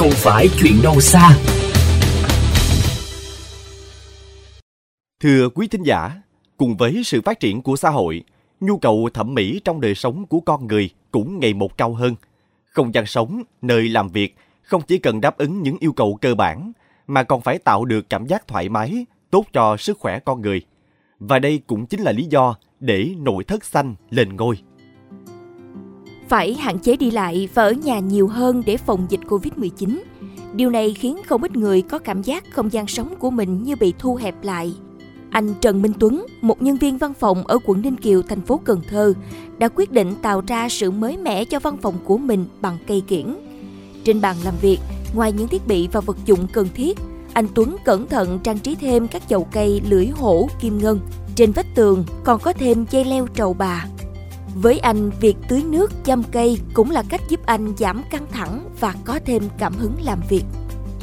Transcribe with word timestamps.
không 0.00 0.10
phải 0.10 0.48
chuyện 0.60 0.72
đâu 0.82 1.00
xa. 1.00 1.38
Thưa 5.20 5.48
quý 5.48 5.68
thính 5.68 5.82
giả, 5.82 6.10
cùng 6.56 6.76
với 6.76 7.02
sự 7.04 7.20
phát 7.20 7.40
triển 7.40 7.62
của 7.62 7.76
xã 7.76 7.90
hội, 7.90 8.22
nhu 8.60 8.78
cầu 8.78 9.08
thẩm 9.14 9.34
mỹ 9.34 9.60
trong 9.64 9.80
đời 9.80 9.94
sống 9.94 10.26
của 10.26 10.40
con 10.40 10.66
người 10.66 10.90
cũng 11.10 11.40
ngày 11.40 11.54
một 11.54 11.76
cao 11.76 11.94
hơn. 11.94 12.14
Không 12.64 12.94
gian 12.94 13.06
sống, 13.06 13.42
nơi 13.62 13.88
làm 13.88 14.08
việc 14.08 14.36
không 14.62 14.82
chỉ 14.82 14.98
cần 14.98 15.20
đáp 15.20 15.38
ứng 15.38 15.62
những 15.62 15.76
yêu 15.80 15.92
cầu 15.92 16.18
cơ 16.20 16.34
bản, 16.34 16.72
mà 17.06 17.22
còn 17.22 17.40
phải 17.40 17.58
tạo 17.58 17.84
được 17.84 18.10
cảm 18.10 18.26
giác 18.26 18.48
thoải 18.48 18.68
mái, 18.68 19.06
tốt 19.30 19.46
cho 19.52 19.76
sức 19.76 19.98
khỏe 19.98 20.18
con 20.18 20.42
người. 20.42 20.62
Và 21.18 21.38
đây 21.38 21.60
cũng 21.66 21.86
chính 21.86 22.00
là 22.00 22.12
lý 22.12 22.24
do 22.24 22.54
để 22.80 23.14
nội 23.18 23.44
thất 23.44 23.64
xanh 23.64 23.94
lên 24.10 24.36
ngôi. 24.36 24.58
Phải 26.30 26.54
hạn 26.54 26.78
chế 26.78 26.96
đi 26.96 27.10
lại 27.10 27.48
và 27.54 27.62
ở 27.62 27.72
nhà 27.72 27.98
nhiều 27.98 28.28
hơn 28.28 28.62
để 28.66 28.76
phòng 28.76 29.06
dịch 29.08 29.20
Covid-19. 29.28 29.98
Điều 30.54 30.70
này 30.70 30.94
khiến 30.94 31.16
không 31.26 31.42
ít 31.42 31.56
người 31.56 31.82
có 31.82 31.98
cảm 31.98 32.22
giác 32.22 32.44
không 32.52 32.72
gian 32.72 32.86
sống 32.86 33.14
của 33.18 33.30
mình 33.30 33.62
như 33.62 33.76
bị 33.76 33.94
thu 33.98 34.14
hẹp 34.14 34.34
lại. 34.42 34.74
Anh 35.30 35.54
Trần 35.60 35.82
Minh 35.82 35.92
Tuấn, 35.98 36.26
một 36.40 36.62
nhân 36.62 36.76
viên 36.76 36.98
văn 36.98 37.14
phòng 37.14 37.46
ở 37.46 37.58
quận 37.64 37.82
Ninh 37.82 37.96
Kiều, 37.96 38.22
thành 38.22 38.40
phố 38.40 38.60
Cần 38.64 38.80
Thơ, 38.88 39.12
đã 39.58 39.68
quyết 39.68 39.92
định 39.92 40.14
tạo 40.22 40.42
ra 40.46 40.68
sự 40.68 40.90
mới 40.90 41.16
mẻ 41.16 41.44
cho 41.44 41.60
văn 41.60 41.76
phòng 41.76 41.94
của 42.04 42.18
mình 42.18 42.44
bằng 42.60 42.78
cây 42.86 43.02
kiển. 43.08 43.34
Trên 44.04 44.20
bàn 44.20 44.36
làm 44.44 44.54
việc, 44.60 44.78
ngoài 45.14 45.32
những 45.32 45.48
thiết 45.48 45.66
bị 45.66 45.88
và 45.92 46.00
vật 46.00 46.16
dụng 46.26 46.46
cần 46.52 46.68
thiết, 46.74 46.98
anh 47.32 47.46
Tuấn 47.54 47.76
cẩn 47.84 48.06
thận 48.06 48.38
trang 48.42 48.58
trí 48.58 48.74
thêm 48.74 49.08
các 49.08 49.22
chậu 49.28 49.44
cây 49.44 49.80
lưỡi 49.88 50.06
hổ, 50.06 50.48
kim 50.60 50.78
ngân. 50.78 51.00
Trên 51.34 51.52
vách 51.52 51.74
tường 51.74 52.04
còn 52.24 52.40
có 52.40 52.52
thêm 52.52 52.84
dây 52.90 53.04
leo 53.04 53.26
trầu 53.26 53.54
bà. 53.54 53.86
Với 54.54 54.78
anh, 54.78 55.10
việc 55.20 55.36
tưới 55.48 55.62
nước, 55.62 56.04
chăm 56.04 56.22
cây 56.32 56.58
cũng 56.74 56.90
là 56.90 57.02
cách 57.08 57.20
giúp 57.28 57.40
anh 57.46 57.72
giảm 57.76 58.02
căng 58.10 58.26
thẳng 58.32 58.60
và 58.80 58.94
có 59.04 59.20
thêm 59.24 59.42
cảm 59.58 59.72
hứng 59.72 59.94
làm 60.02 60.18
việc. 60.28 60.44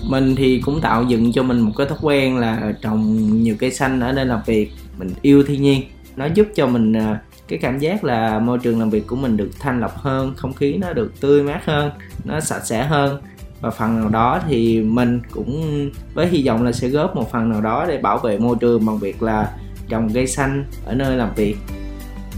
Mình 0.09 0.35
thì 0.35 0.61
cũng 0.65 0.81
tạo 0.81 1.03
dựng 1.03 1.31
cho 1.31 1.43
mình 1.43 1.59
một 1.59 1.71
cái 1.77 1.87
thói 1.87 1.97
quen 2.01 2.37
là 2.37 2.73
trồng 2.81 3.17
nhiều 3.43 3.55
cây 3.59 3.71
xanh 3.71 3.99
ở 3.99 4.11
nơi 4.11 4.25
làm 4.25 4.39
việc. 4.45 4.71
Mình 4.99 5.09
yêu 5.21 5.43
thiên 5.43 5.61
nhiên. 5.61 5.81
Nó 6.15 6.25
giúp 6.25 6.47
cho 6.55 6.67
mình 6.67 6.93
à, 6.93 7.21
cái 7.47 7.59
cảm 7.59 7.79
giác 7.79 8.03
là 8.03 8.39
môi 8.39 8.57
trường 8.59 8.79
làm 8.79 8.89
việc 8.89 9.07
của 9.07 9.15
mình 9.15 9.37
được 9.37 9.49
thanh 9.59 9.79
lọc 9.79 9.97
hơn, 9.97 10.33
không 10.37 10.53
khí 10.53 10.77
nó 10.77 10.93
được 10.93 11.21
tươi 11.21 11.43
mát 11.43 11.65
hơn, 11.65 11.91
nó 12.23 12.39
sạch 12.39 12.65
sẽ 12.65 12.83
hơn 12.83 13.21
và 13.61 13.69
phần 13.69 13.99
nào 13.99 14.09
đó 14.09 14.41
thì 14.47 14.81
mình 14.81 15.21
cũng 15.31 15.89
với 16.13 16.27
hy 16.27 16.47
vọng 16.47 16.63
là 16.63 16.71
sẽ 16.71 16.87
góp 16.87 17.15
một 17.15 17.31
phần 17.31 17.49
nào 17.49 17.61
đó 17.61 17.85
để 17.87 17.97
bảo 17.97 18.17
vệ 18.17 18.37
môi 18.39 18.57
trường 18.59 18.85
bằng 18.85 18.97
việc 18.97 19.23
là 19.23 19.51
trồng 19.89 20.09
cây 20.13 20.27
xanh 20.27 20.65
ở 20.85 20.93
nơi 20.93 21.17
làm 21.17 21.29
việc 21.35 21.57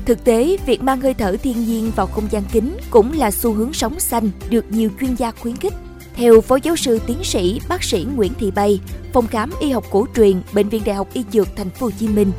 Thực 0.09 0.23
tế, 0.23 0.57
việc 0.65 0.83
mang 0.83 1.01
hơi 1.01 1.13
thở 1.13 1.35
thiên 1.43 1.65
nhiên 1.65 1.91
vào 1.95 2.07
không 2.07 2.27
gian 2.31 2.43
kính 2.51 2.77
cũng 2.89 3.13
là 3.17 3.31
xu 3.31 3.53
hướng 3.53 3.73
sống 3.73 3.99
xanh 3.99 4.29
được 4.49 4.65
nhiều 4.69 4.89
chuyên 4.99 5.15
gia 5.15 5.31
khuyến 5.31 5.55
khích. 5.55 5.73
Theo 6.15 6.41
Phó 6.41 6.55
Giáo 6.55 6.75
sư 6.75 6.99
Tiến 7.07 7.23
sĩ 7.23 7.59
Bác 7.69 7.83
sĩ 7.83 8.07
Nguyễn 8.15 8.33
Thị 8.39 8.51
Bay, 8.51 8.79
Phòng 9.13 9.27
khám 9.27 9.51
y 9.59 9.71
học 9.71 9.85
cổ 9.91 10.05
truyền, 10.15 10.41
Bệnh 10.53 10.69
viện 10.69 10.81
Đại 10.85 10.95
học 10.95 11.07
Y 11.13 11.23
Dược 11.31 11.47
Thành 11.55 11.69
phố 11.69 11.85
Hồ 11.85 11.91
Chí 11.99 12.07
Minh, 12.07 12.31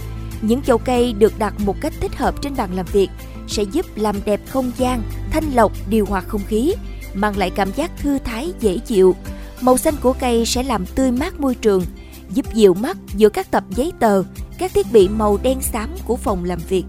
những 0.42 0.62
chậu 0.62 0.78
cây 0.78 1.12
được 1.12 1.38
đặt 1.38 1.54
một 1.60 1.76
cách 1.80 1.92
thích 2.00 2.16
hợp 2.16 2.42
trên 2.42 2.56
bàn 2.56 2.70
làm 2.74 2.86
việc 2.92 3.08
sẽ 3.48 3.62
giúp 3.62 3.86
làm 3.96 4.16
đẹp 4.24 4.40
không 4.48 4.72
gian, 4.76 5.02
thanh 5.30 5.44
lọc, 5.54 5.72
điều 5.90 6.06
hòa 6.06 6.20
không 6.20 6.42
khí, 6.48 6.74
mang 7.14 7.38
lại 7.38 7.50
cảm 7.50 7.72
giác 7.76 7.90
thư 7.98 8.18
thái 8.18 8.52
dễ 8.60 8.78
chịu. 8.78 9.16
Màu 9.60 9.78
xanh 9.78 9.94
của 10.02 10.12
cây 10.12 10.46
sẽ 10.46 10.62
làm 10.62 10.86
tươi 10.86 11.12
mát 11.12 11.40
môi 11.40 11.54
trường, 11.54 11.82
giúp 12.34 12.54
dịu 12.54 12.74
mắt 12.74 12.96
giữa 13.16 13.28
các 13.28 13.50
tập 13.50 13.64
giấy 13.70 13.92
tờ, 14.00 14.22
các 14.58 14.74
thiết 14.74 14.86
bị 14.92 15.08
màu 15.08 15.38
đen 15.42 15.60
xám 15.60 15.90
của 16.06 16.16
phòng 16.16 16.44
làm 16.44 16.58
việc. 16.68 16.84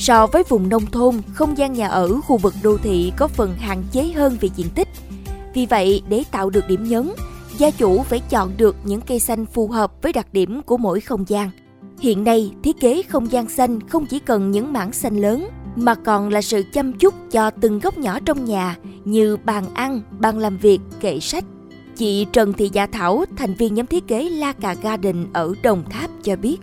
So 0.00 0.26
với 0.26 0.42
vùng 0.48 0.68
nông 0.68 0.86
thôn, 0.86 1.14
không 1.34 1.58
gian 1.58 1.72
nhà 1.72 1.88
ở 1.88 2.20
khu 2.20 2.36
vực 2.36 2.54
đô 2.62 2.76
thị 2.76 3.12
có 3.16 3.28
phần 3.28 3.54
hạn 3.58 3.82
chế 3.92 4.12
hơn 4.12 4.36
về 4.40 4.48
diện 4.56 4.66
tích. 4.74 4.88
Vì 5.54 5.66
vậy, 5.66 6.02
để 6.08 6.24
tạo 6.30 6.50
được 6.50 6.68
điểm 6.68 6.84
nhấn, 6.84 7.10
gia 7.58 7.70
chủ 7.70 8.02
phải 8.02 8.20
chọn 8.20 8.52
được 8.56 8.76
những 8.84 9.00
cây 9.00 9.18
xanh 9.18 9.46
phù 9.46 9.68
hợp 9.68 10.02
với 10.02 10.12
đặc 10.12 10.26
điểm 10.32 10.62
của 10.62 10.76
mỗi 10.76 11.00
không 11.00 11.24
gian. 11.28 11.50
Hiện 11.98 12.24
nay, 12.24 12.52
thiết 12.62 12.80
kế 12.80 13.02
không 13.02 13.32
gian 13.32 13.48
xanh 13.48 13.88
không 13.88 14.06
chỉ 14.06 14.18
cần 14.18 14.50
những 14.50 14.72
mảng 14.72 14.92
xanh 14.92 15.16
lớn, 15.16 15.48
mà 15.76 15.94
còn 15.94 16.28
là 16.28 16.42
sự 16.42 16.62
chăm 16.72 16.92
chút 16.92 17.14
cho 17.30 17.50
từng 17.50 17.78
góc 17.78 17.98
nhỏ 17.98 18.18
trong 18.24 18.44
nhà 18.44 18.76
như 19.04 19.36
bàn 19.44 19.64
ăn, 19.74 20.00
bàn 20.18 20.38
làm 20.38 20.56
việc, 20.56 20.80
kệ 21.00 21.20
sách. 21.20 21.44
Chị 21.96 22.26
Trần 22.32 22.52
Thị 22.52 22.70
Dạ 22.72 22.86
Thảo, 22.86 23.24
thành 23.36 23.54
viên 23.54 23.74
nhóm 23.74 23.86
thiết 23.86 24.06
kế 24.06 24.28
La 24.28 24.52
Cà 24.52 24.74
Garden 24.82 25.26
ở 25.32 25.54
Đồng 25.62 25.82
Tháp 25.90 26.10
cho 26.22 26.36
biết. 26.36 26.56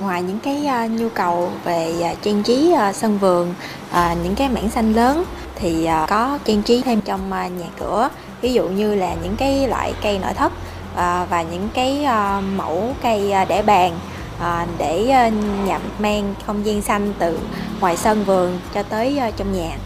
Ngoài 0.00 0.22
những 0.22 0.38
cái 0.38 0.68
uh, 0.84 0.90
nhu 0.90 1.08
cầu 1.08 1.50
về 1.64 1.94
uh, 2.12 2.22
trang 2.22 2.42
trí 2.42 2.74
uh, 2.88 2.94
sân 2.94 3.18
vườn, 3.18 3.54
uh, 3.90 3.96
những 4.24 4.34
cái 4.34 4.48
mảng 4.48 4.70
xanh 4.70 4.92
lớn 4.92 5.24
thì 5.54 5.88
uh, 6.02 6.08
có 6.08 6.38
trang 6.44 6.62
trí 6.62 6.82
thêm 6.82 7.00
trong 7.00 7.20
uh, 7.20 7.52
nhà 7.60 7.66
cửa, 7.78 8.08
ví 8.40 8.52
dụ 8.52 8.68
như 8.68 8.94
là 8.94 9.14
những 9.22 9.36
cái 9.36 9.68
loại 9.68 9.94
cây 10.02 10.18
nội 10.18 10.34
thất 10.34 10.52
uh, 10.92 11.30
và 11.30 11.44
những 11.52 11.68
cái 11.74 12.04
uh, 12.04 12.44
mẫu 12.56 12.94
cây 13.02 13.32
uh, 13.42 13.48
để 13.48 13.62
bàn 13.62 13.98
uh, 14.36 14.68
để 14.78 15.28
uh, 15.28 15.34
nhập 15.66 15.82
mang 15.98 16.34
không 16.46 16.66
gian 16.66 16.82
xanh 16.82 17.14
từ 17.18 17.38
ngoài 17.80 17.96
sân 17.96 18.24
vườn 18.24 18.58
cho 18.74 18.82
tới 18.82 19.20
uh, 19.28 19.36
trong 19.36 19.52
nhà. 19.52 19.76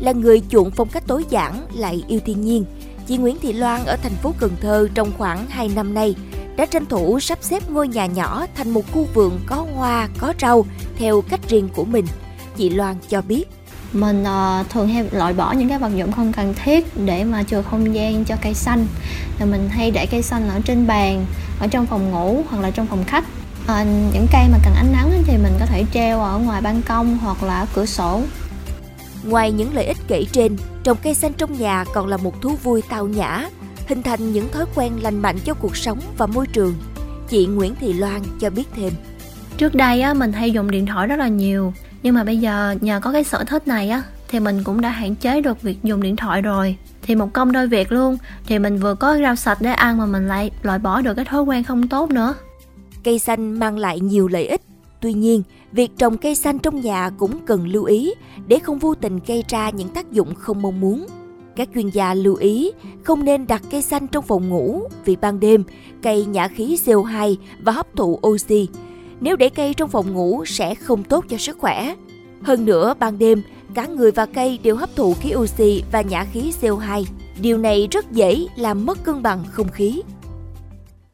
Là 0.00 0.12
người 0.12 0.42
chuộng 0.48 0.70
phong 0.70 0.88
cách 0.88 1.02
tối 1.06 1.24
giản 1.28 1.66
lại 1.74 2.04
yêu 2.08 2.20
thiên 2.26 2.40
nhiên, 2.40 2.64
chị 3.06 3.16
Nguyễn 3.16 3.36
Thị 3.42 3.52
Loan 3.52 3.84
ở 3.84 3.96
thành 4.02 4.14
phố 4.22 4.32
Cần 4.38 4.50
Thơ 4.60 4.88
trong 4.94 5.10
khoảng 5.18 5.46
2 5.48 5.70
năm 5.74 5.94
nay 5.94 6.14
đã 6.56 6.66
tranh 6.66 6.86
thủ 6.86 7.20
sắp 7.20 7.38
xếp 7.42 7.70
ngôi 7.70 7.88
nhà 7.88 8.06
nhỏ 8.06 8.46
thành 8.54 8.70
một 8.70 8.92
khu 8.92 9.06
vườn 9.14 9.40
có 9.46 9.66
hoa, 9.74 10.08
có 10.18 10.34
rau 10.40 10.66
theo 10.98 11.22
cách 11.22 11.40
riêng 11.48 11.68
của 11.68 11.84
mình. 11.84 12.06
Chị 12.56 12.70
Loan 12.70 12.96
cho 13.08 13.22
biết. 13.22 13.44
Mình 13.92 14.22
uh, 14.22 14.70
thường 14.70 14.88
hay 14.88 15.08
loại 15.12 15.32
bỏ 15.32 15.52
những 15.52 15.68
cái 15.68 15.78
vật 15.78 15.96
dụng 15.96 16.12
không 16.12 16.32
cần 16.32 16.54
thiết 16.64 16.96
để 17.04 17.24
mà 17.24 17.42
chừa 17.42 17.62
không 17.62 17.94
gian 17.94 18.24
cho 18.24 18.36
cây 18.42 18.54
xanh. 18.54 18.86
Rồi 19.38 19.48
mình 19.48 19.68
hay 19.68 19.90
để 19.90 20.06
cây 20.06 20.22
xanh 20.22 20.48
ở 20.48 20.60
trên 20.64 20.86
bàn, 20.86 21.26
ở 21.60 21.66
trong 21.66 21.86
phòng 21.86 22.10
ngủ 22.10 22.44
hoặc 22.50 22.62
là 22.62 22.70
trong 22.70 22.86
phòng 22.86 23.04
khách. 23.04 23.24
À, 23.66 23.84
những 23.84 24.26
cây 24.32 24.48
mà 24.52 24.58
cần 24.64 24.74
ánh 24.74 24.92
nắng 24.92 25.22
thì 25.26 25.36
mình 25.36 25.52
có 25.60 25.66
thể 25.66 25.84
treo 25.94 26.20
ở 26.20 26.38
ngoài 26.38 26.60
ban 26.60 26.82
công 26.82 27.18
hoặc 27.18 27.42
là 27.42 27.60
ở 27.60 27.66
cửa 27.74 27.86
sổ. 27.86 28.22
Ngoài 29.24 29.52
những 29.52 29.74
lợi 29.74 29.84
ích 29.84 29.96
kể 30.08 30.24
trên, 30.32 30.56
trồng 30.84 30.98
cây 31.02 31.14
xanh 31.14 31.32
trong 31.32 31.58
nhà 31.58 31.84
còn 31.94 32.06
là 32.06 32.16
một 32.16 32.42
thú 32.42 32.56
vui 32.62 32.82
tao 32.88 33.06
nhã, 33.06 33.48
hình 33.88 34.02
thành 34.02 34.32
những 34.32 34.48
thói 34.52 34.64
quen 34.74 34.92
lành 35.02 35.22
mạnh 35.22 35.36
cho 35.44 35.54
cuộc 35.54 35.76
sống 35.76 35.98
và 36.18 36.26
môi 36.26 36.46
trường. 36.46 36.74
Chị 37.28 37.46
Nguyễn 37.46 37.74
Thị 37.80 37.92
Loan 37.92 38.22
cho 38.40 38.50
biết 38.50 38.68
thêm. 38.74 38.92
Trước 39.56 39.74
đây 39.74 40.00
á, 40.00 40.14
mình 40.14 40.32
hay 40.32 40.50
dùng 40.50 40.70
điện 40.70 40.86
thoại 40.86 41.06
rất 41.06 41.16
là 41.16 41.28
nhiều, 41.28 41.72
nhưng 42.02 42.14
mà 42.14 42.24
bây 42.24 42.38
giờ 42.38 42.74
nhờ 42.80 43.00
có 43.02 43.12
cái 43.12 43.24
sở 43.24 43.44
thích 43.44 43.68
này 43.68 43.90
á, 43.90 44.02
thì 44.28 44.40
mình 44.40 44.64
cũng 44.64 44.80
đã 44.80 44.88
hạn 44.88 45.14
chế 45.14 45.40
được 45.40 45.62
việc 45.62 45.78
dùng 45.82 46.02
điện 46.02 46.16
thoại 46.16 46.42
rồi. 46.42 46.76
Thì 47.02 47.14
một 47.14 47.32
công 47.32 47.52
đôi 47.52 47.66
việc 47.68 47.92
luôn, 47.92 48.18
thì 48.46 48.58
mình 48.58 48.78
vừa 48.78 48.94
có 48.94 49.18
rau 49.22 49.36
sạch 49.36 49.58
để 49.60 49.72
ăn 49.72 49.98
mà 49.98 50.06
mình 50.06 50.28
lại 50.28 50.50
loại 50.62 50.78
bỏ 50.78 51.00
được 51.00 51.14
cái 51.14 51.24
thói 51.24 51.42
quen 51.42 51.64
không 51.64 51.88
tốt 51.88 52.10
nữa. 52.10 52.34
Cây 53.04 53.18
xanh 53.18 53.58
mang 53.58 53.78
lại 53.78 54.00
nhiều 54.00 54.28
lợi 54.28 54.46
ích, 54.46 54.60
Tuy 55.02 55.12
nhiên, 55.12 55.42
việc 55.72 55.90
trồng 55.98 56.18
cây 56.18 56.34
xanh 56.34 56.58
trong 56.58 56.80
nhà 56.80 57.10
cũng 57.18 57.46
cần 57.46 57.66
lưu 57.66 57.84
ý 57.84 58.14
để 58.46 58.58
không 58.58 58.78
vô 58.78 58.94
tình 58.94 59.18
gây 59.26 59.44
ra 59.48 59.70
những 59.70 59.88
tác 59.88 60.12
dụng 60.12 60.34
không 60.34 60.62
mong 60.62 60.80
muốn. 60.80 61.06
Các 61.56 61.68
chuyên 61.74 61.88
gia 61.88 62.14
lưu 62.14 62.34
ý 62.34 62.72
không 63.02 63.24
nên 63.24 63.46
đặt 63.46 63.62
cây 63.70 63.82
xanh 63.82 64.06
trong 64.06 64.24
phòng 64.24 64.48
ngủ 64.48 64.82
vì 65.04 65.16
ban 65.16 65.40
đêm 65.40 65.64
cây 66.02 66.24
nhả 66.24 66.48
khí 66.48 66.78
CO2 66.84 67.36
và 67.62 67.72
hấp 67.72 67.86
thụ 67.96 68.20
oxy. 68.26 68.68
Nếu 69.20 69.36
để 69.36 69.48
cây 69.48 69.74
trong 69.74 69.90
phòng 69.90 70.12
ngủ 70.12 70.44
sẽ 70.44 70.74
không 70.74 71.04
tốt 71.04 71.24
cho 71.28 71.36
sức 71.36 71.58
khỏe. 71.58 71.94
Hơn 72.42 72.64
nữa, 72.64 72.94
ban 72.98 73.18
đêm, 73.18 73.42
cả 73.74 73.86
người 73.86 74.10
và 74.10 74.26
cây 74.26 74.58
đều 74.62 74.76
hấp 74.76 74.96
thụ 74.96 75.14
khí 75.14 75.34
oxy 75.34 75.82
và 75.92 76.02
nhả 76.02 76.24
khí 76.24 76.52
CO2. 76.60 77.04
Điều 77.40 77.58
này 77.58 77.88
rất 77.90 78.12
dễ 78.12 78.46
làm 78.56 78.86
mất 78.86 79.04
cân 79.04 79.22
bằng 79.22 79.44
không 79.50 79.68
khí. 79.68 80.02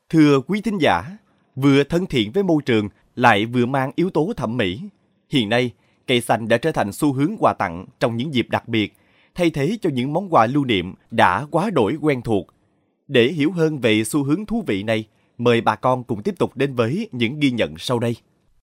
Thưa 0.09 0.41
quý 0.41 0.61
thính 0.61 0.79
giả, 0.81 1.19
vừa 1.57 1.85
thân 1.85 2.07
thiện 2.07 2.33
với 2.33 2.43
môi 2.43 2.63
trường 2.67 2.89
lại 3.17 3.47
vừa 3.47 3.67
mang 3.67 3.91
yếu 3.95 4.11
tố 4.11 4.33
thẩm 4.37 4.57
mỹ. 4.57 4.81
Hiện 5.29 5.49
nay, 5.49 5.71
cây 6.07 6.21
xanh 6.21 6.49
đã 6.49 6.59
trở 6.59 6.73
thành 6.73 6.93
xu 6.93 7.13
hướng 7.13 7.37
quà 7.39 7.53
tặng 7.53 7.87
trong 8.01 8.17
những 8.17 8.35
dịp 8.35 8.47
đặc 8.51 8.69
biệt 8.69 8.95
thay 9.39 9.51
thế 9.51 9.79
cho 9.83 9.91
những 9.91 10.13
món 10.13 10.35
quà 10.35 10.47
lưu 10.47 10.65
niệm 10.65 10.95
đã 11.11 11.47
quá 11.51 11.71
đổi 11.71 11.97
quen 12.01 12.23
thuộc. 12.23 12.47
Để 13.09 13.27
hiểu 13.29 13.53
hơn 13.53 13.79
về 13.79 14.05
xu 14.05 14.25
hướng 14.25 14.47
thú 14.47 14.65
vị 14.67 14.83
này, 14.83 15.05
mời 15.39 15.61
bà 15.61 15.77
con 15.77 16.05
cùng 16.05 16.23
tiếp 16.23 16.35
tục 16.39 16.57
đến 16.57 16.75
với 16.75 17.09
những 17.13 17.41
ghi 17.41 17.51
nhận 17.51 17.75
sau 17.79 17.99
đây. 17.99 18.17